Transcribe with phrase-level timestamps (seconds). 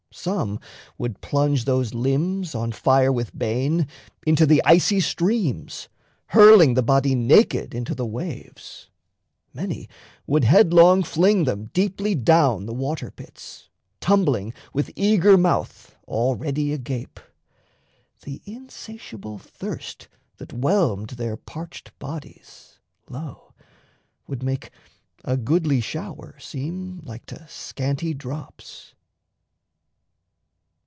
[0.13, 0.59] Some
[0.97, 3.87] would plunge those limbs On fire with bane
[4.27, 5.87] into the icy streams,
[6.27, 8.89] Hurling the body naked into the waves;
[9.53, 9.87] Many
[10.27, 13.69] would headlong fling them deeply down The water pits,
[14.01, 17.21] tumbling with eager mouth Already agape.
[18.23, 20.09] The insatiable thirst
[20.39, 22.79] That whelmed their parched bodies,
[23.09, 23.53] lo,
[24.27, 24.71] would make
[25.23, 28.93] A goodly shower seem like to scanty drops.